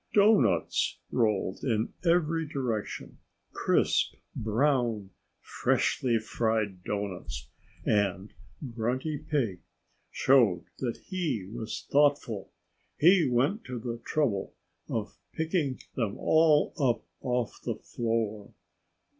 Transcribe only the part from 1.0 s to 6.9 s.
rolled in every direction crisp, brown, freshly fried